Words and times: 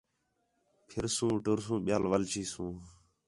پِھرسوں 0.87 1.33
ٹُرسوں 1.43 1.79
ٻِیال 1.85 2.03
وَل 2.11 2.23
چیسوں 2.31 2.71